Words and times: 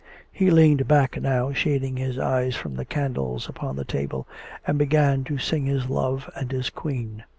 He 0.31 0.49
leaned 0.49 0.87
back 0.87 1.21
now, 1.21 1.53
shading 1.53 1.95
his 1.97 2.17
eyes 2.17 2.55
from 2.55 2.73
the 2.73 2.85
candles 2.85 3.47
upon 3.47 3.75
the 3.75 3.85
table, 3.85 4.27
and 4.65 4.79
began 4.79 5.23
to 5.25 5.37
sing 5.37 5.67
his 5.67 5.91
love 5.91 6.27
and 6.35 6.51
his 6.51 6.71
queen. 6.71 7.23